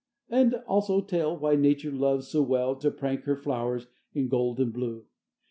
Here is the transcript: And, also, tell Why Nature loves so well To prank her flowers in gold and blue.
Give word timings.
And, 0.31 0.55
also, 0.65 1.01
tell 1.01 1.37
Why 1.37 1.55
Nature 1.55 1.91
loves 1.91 2.27
so 2.29 2.41
well 2.41 2.75
To 2.75 2.89
prank 2.89 3.25
her 3.25 3.35
flowers 3.35 3.85
in 4.15 4.29
gold 4.29 4.59
and 4.59 4.73
blue. 4.73 5.05